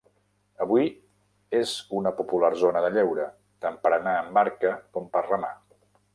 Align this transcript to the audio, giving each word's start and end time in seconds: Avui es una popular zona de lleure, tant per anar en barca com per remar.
Avui 0.63 0.87
es 1.59 1.73
una 1.97 2.13
popular 2.21 2.51
zona 2.63 2.81
de 2.87 2.91
lleure, 2.97 3.29
tant 3.67 3.79
per 3.85 3.93
anar 4.01 4.17
en 4.25 4.35
barca 4.41 4.75
com 4.97 5.09
per 5.15 5.27
remar. 5.29 5.55